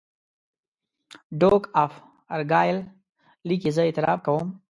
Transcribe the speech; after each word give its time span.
ډوک 1.39 1.63
آف 1.83 1.93
ارګایل 2.35 2.77
لیکي 3.47 3.69
زه 3.75 3.81
اعتراف 3.85 4.19
کوم. 4.27 4.47